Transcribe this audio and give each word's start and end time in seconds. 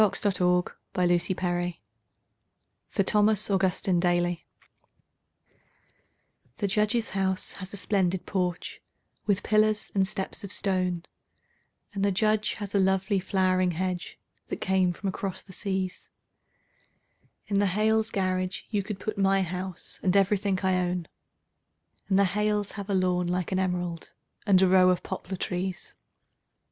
The 0.03 0.15
Snowman 0.31 0.75
in 1.11 1.17
the 1.19 1.35
Yard 1.43 1.75
(For 2.89 3.03
Thomas 3.03 3.51
Augustine 3.51 3.99
Daly) 3.99 4.47
The 6.57 6.65
Judge's 6.65 7.09
house 7.09 7.51
has 7.57 7.71
a 7.71 7.77
splendid 7.77 8.25
porch, 8.25 8.81
with 9.27 9.43
pillars 9.43 9.91
and 9.93 10.07
steps 10.07 10.43
of 10.43 10.51
stone, 10.51 11.03
And 11.93 12.03
the 12.03 12.11
Judge 12.11 12.53
has 12.53 12.73
a 12.73 12.79
lovely 12.79 13.19
flowering 13.19 13.73
hedge 13.73 14.17
that 14.47 14.57
came 14.59 14.91
from 14.91 15.07
across 15.07 15.43
the 15.43 15.53
seas; 15.53 16.09
In 17.45 17.59
the 17.59 17.67
Hales' 17.67 18.09
garage 18.09 18.63
you 18.71 18.81
could 18.81 18.99
put 18.99 19.19
my 19.19 19.43
house 19.43 19.99
and 20.01 20.17
everything 20.17 20.57
I 20.63 20.77
own, 20.79 21.07
And 22.09 22.17
the 22.17 22.25
Hales 22.25 22.71
have 22.71 22.89
a 22.89 22.95
lawn 22.95 23.27
like 23.27 23.51
an 23.51 23.59
emerald 23.59 24.15
and 24.47 24.59
a 24.63 24.67
row 24.67 24.89
of 24.89 25.03
poplar 25.03 25.37
trees. 25.37 25.93